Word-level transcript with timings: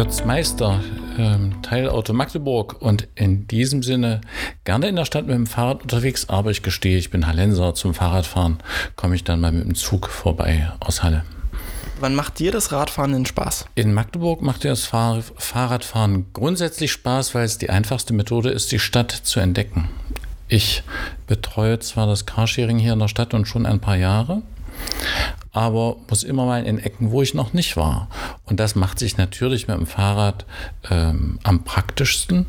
Götz 0.00 0.24
Meister, 0.24 0.80
ähm, 1.18 1.60
Teilauto 1.60 2.14
Magdeburg 2.14 2.80
und 2.80 3.06
in 3.16 3.46
diesem 3.46 3.82
Sinne 3.82 4.22
gerne 4.64 4.88
in 4.88 4.96
der 4.96 5.04
Stadt 5.04 5.26
mit 5.26 5.34
dem 5.34 5.46
Fahrrad 5.46 5.82
unterwegs, 5.82 6.30
aber 6.30 6.50
ich 6.50 6.62
gestehe, 6.62 6.96
ich 6.96 7.10
bin 7.10 7.26
Hallenser. 7.26 7.74
Zum 7.74 7.92
Fahrradfahren 7.92 8.60
komme 8.96 9.14
ich 9.14 9.24
dann 9.24 9.42
mal 9.42 9.52
mit 9.52 9.62
dem 9.62 9.74
Zug 9.74 10.08
vorbei 10.08 10.72
aus 10.80 11.02
Halle. 11.02 11.26
Wann 12.00 12.14
macht 12.14 12.38
dir 12.38 12.50
das 12.50 12.72
Radfahren 12.72 13.12
denn 13.12 13.26
Spaß? 13.26 13.66
In 13.74 13.92
Magdeburg 13.92 14.40
macht 14.40 14.64
dir 14.64 14.70
das 14.70 14.86
Fahr 14.86 15.22
Fahrradfahren 15.36 16.28
grundsätzlich 16.32 16.92
Spaß, 16.92 17.34
weil 17.34 17.44
es 17.44 17.58
die 17.58 17.68
einfachste 17.68 18.14
Methode 18.14 18.48
ist, 18.48 18.72
die 18.72 18.78
Stadt 18.78 19.10
zu 19.10 19.38
entdecken. 19.38 19.90
Ich 20.48 20.82
betreue 21.26 21.78
zwar 21.78 22.06
das 22.06 22.24
Carsharing 22.24 22.78
hier 22.78 22.94
in 22.94 23.00
der 23.00 23.08
Stadt 23.08 23.34
und 23.34 23.46
schon 23.46 23.66
ein 23.66 23.80
paar 23.80 23.96
Jahre, 23.96 24.40
aber 25.52 25.96
muss 26.08 26.22
immer 26.22 26.46
mal 26.46 26.64
in 26.64 26.78
Ecken, 26.78 27.10
wo 27.10 27.22
ich 27.22 27.34
noch 27.34 27.52
nicht 27.52 27.76
war. 27.76 28.08
Und 28.44 28.60
das 28.60 28.74
macht 28.74 28.98
sich 28.98 29.16
natürlich 29.16 29.66
mit 29.66 29.76
dem 29.76 29.86
Fahrrad 29.86 30.46
ähm, 30.90 31.38
am 31.42 31.64
praktischsten. 31.64 32.46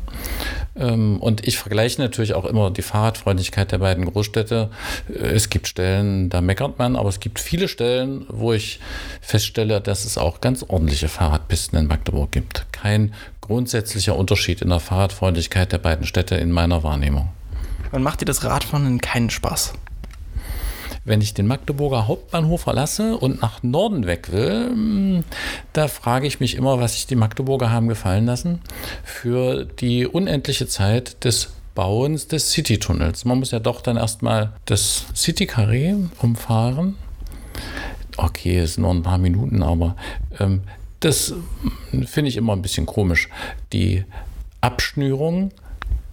Ähm, 0.76 1.18
und 1.18 1.46
ich 1.46 1.58
vergleiche 1.58 2.00
natürlich 2.00 2.34
auch 2.34 2.44
immer 2.44 2.70
die 2.70 2.82
Fahrradfreundlichkeit 2.82 3.72
der 3.72 3.78
beiden 3.78 4.04
Großstädte. 4.04 4.70
Äh, 5.08 5.12
es 5.12 5.50
gibt 5.50 5.66
Stellen, 5.66 6.30
da 6.30 6.40
meckert 6.40 6.78
man, 6.78 6.94
aber 6.94 7.08
es 7.08 7.18
gibt 7.18 7.40
viele 7.40 7.66
Stellen, 7.66 8.24
wo 8.28 8.52
ich 8.52 8.78
feststelle, 9.20 9.80
dass 9.80 10.04
es 10.04 10.16
auch 10.16 10.40
ganz 10.40 10.64
ordentliche 10.66 11.08
Fahrradpisten 11.08 11.78
in 11.78 11.86
Magdeburg 11.88 12.30
gibt. 12.30 12.66
Kein 12.72 13.14
grundsätzlicher 13.40 14.16
Unterschied 14.16 14.62
in 14.62 14.68
der 14.68 14.80
Fahrradfreundlichkeit 14.80 15.72
der 15.72 15.78
beiden 15.78 16.06
Städte 16.06 16.36
in 16.36 16.52
meiner 16.52 16.84
Wahrnehmung. 16.84 17.30
Wann 17.90 18.02
macht 18.02 18.20
dir 18.20 18.26
das 18.26 18.44
Radfahren 18.44 19.00
keinen 19.00 19.28
Spaß? 19.28 19.74
Wenn 21.04 21.20
ich 21.20 21.34
den 21.34 21.48
Magdeburger 21.48 22.06
Hauptbahnhof 22.06 22.62
verlasse 22.62 23.16
und 23.16 23.42
nach 23.42 23.62
Norden 23.62 24.06
weg 24.06 24.30
will, 24.30 24.68
hm, 24.68 25.24
da 25.72 25.88
frage 25.88 26.26
ich 26.26 26.38
mich 26.38 26.54
immer, 26.54 26.80
was 26.80 26.94
sich 26.94 27.06
die 27.06 27.16
Magdeburger 27.16 27.70
haben 27.70 27.88
gefallen 27.88 28.26
lassen 28.26 28.60
für 29.02 29.64
die 29.64 30.06
unendliche 30.06 30.68
Zeit 30.68 31.24
des 31.24 31.54
Bauens 31.74 32.28
des 32.28 32.50
Citytunnels. 32.50 33.24
Man 33.24 33.38
muss 33.38 33.50
ja 33.50 33.58
doch 33.58 33.80
dann 33.80 33.96
erstmal 33.96 34.52
das 34.66 35.06
City-Carré 35.16 36.08
umfahren. 36.20 36.96
Okay, 38.16 38.58
es 38.58 38.74
sind 38.74 38.82
nur 38.82 38.92
ein 38.92 39.02
paar 39.02 39.18
Minuten, 39.18 39.62
aber 39.62 39.96
ähm, 40.38 40.62
das 41.00 41.34
finde 42.04 42.28
ich 42.28 42.36
immer 42.36 42.52
ein 42.52 42.62
bisschen 42.62 42.86
komisch. 42.86 43.28
Die 43.72 44.04
Abschnürung 44.60 45.50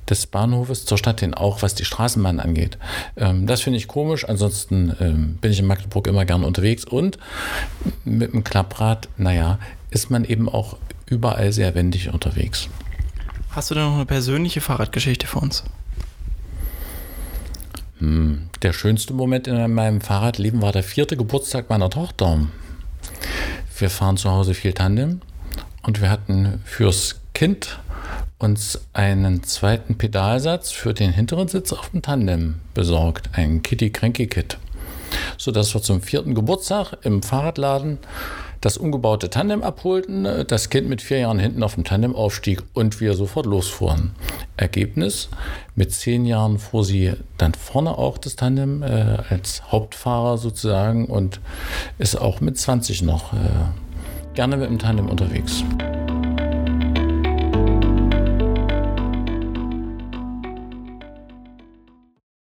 des 0.09 0.27
Bahnhofes 0.27 0.85
zur 0.85 0.97
Stadt 0.97 1.19
hin, 1.19 1.33
auch 1.33 1.61
was 1.61 1.75
die 1.75 1.85
Straßenbahn 1.85 2.39
angeht. 2.39 2.77
Ähm, 3.15 3.47
das 3.47 3.61
finde 3.61 3.77
ich 3.77 3.87
komisch. 3.87 4.27
Ansonsten 4.27 4.95
ähm, 4.99 5.37
bin 5.41 5.51
ich 5.51 5.59
in 5.59 5.65
Magdeburg 5.65 6.07
immer 6.07 6.25
gern 6.25 6.43
unterwegs 6.43 6.85
und 6.85 7.17
mit 8.05 8.33
dem 8.33 8.43
Klapprad, 8.43 9.09
naja, 9.17 9.59
ist 9.91 10.11
man 10.11 10.25
eben 10.25 10.49
auch 10.49 10.77
überall 11.05 11.51
sehr 11.51 11.75
wendig 11.75 12.13
unterwegs. 12.13 12.69
Hast 13.51 13.71
du 13.71 13.75
denn 13.75 13.83
noch 13.83 13.95
eine 13.95 14.05
persönliche 14.05 14.61
Fahrradgeschichte 14.61 15.25
für 15.25 15.39
uns? 15.39 15.63
Hm, 17.97 18.49
der 18.61 18.73
schönste 18.73 19.13
Moment 19.13 19.47
in 19.47 19.73
meinem 19.73 20.01
Fahrradleben 20.01 20.61
war 20.61 20.71
der 20.71 20.83
vierte 20.83 21.17
Geburtstag 21.17 21.69
meiner 21.69 21.89
Tochter. 21.89 22.47
Wir 23.77 23.89
fahren 23.89 24.17
zu 24.17 24.29
Hause 24.29 24.53
viel 24.53 24.73
Tandem 24.73 25.21
und 25.83 26.01
wir 26.01 26.09
hatten 26.09 26.61
fürs 26.65 27.21
Kind 27.33 27.79
uns 28.39 28.79
einen 28.93 29.43
zweiten 29.43 29.97
Pedalsatz 29.97 30.71
für 30.71 30.93
den 30.93 31.11
hinteren 31.11 31.49
Sitz 31.49 31.73
auf 31.73 31.89
dem 31.89 32.01
Tandem 32.01 32.55
besorgt, 32.73 33.29
ein 33.33 33.61
Kitty 33.61 33.91
Cranky 33.91 34.27
Kit, 34.27 34.57
sodass 35.37 35.73
wir 35.75 35.81
zum 35.81 36.01
vierten 36.01 36.33
Geburtstag 36.33 36.93
im 37.03 37.21
Fahrradladen 37.21 37.99
das 38.61 38.77
umgebaute 38.77 39.29
Tandem 39.29 39.63
abholten, 39.63 40.27
das 40.47 40.69
Kind 40.69 40.89
mit 40.89 41.01
vier 41.01 41.19
Jahren 41.19 41.39
hinten 41.39 41.63
auf 41.63 41.75
dem 41.75 41.83
Tandem 41.83 42.15
aufstieg 42.15 42.61
und 42.73 42.99
wir 42.99 43.13
sofort 43.13 43.45
losfuhren. 43.45 44.11
Ergebnis, 44.57 45.29
mit 45.75 45.93
zehn 45.93 46.25
Jahren 46.25 46.59
fuhr 46.59 46.83
sie 46.83 47.13
dann 47.37 47.53
vorne 47.53 47.97
auch 47.97 48.17
das 48.17 48.35
Tandem 48.35 48.83
äh, 48.83 49.17
als 49.29 49.63
Hauptfahrer 49.71 50.37
sozusagen 50.37 51.05
und 51.05 51.39
ist 51.99 52.15
auch 52.15 52.41
mit 52.41 52.57
20 52.57 53.01
noch 53.03 53.33
äh, 53.33 53.37
gerne 54.33 54.57
mit 54.57 54.69
dem 54.69 54.79
Tandem 54.79 55.07
unterwegs. 55.07 55.63